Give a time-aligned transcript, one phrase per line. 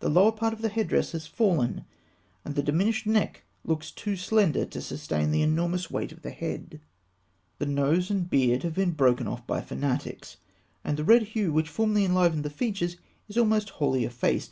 [0.00, 1.86] The lower part of the head dress has fallen,
[2.44, 6.78] and the diminished neck looks too slender to sustain the enormous weight of the head.
[7.58, 10.36] The nose and beard have been broken off by fanatics,
[10.84, 12.98] and the red hue which formerly enlivened the features
[13.30, 14.44] is almost wholly effaced.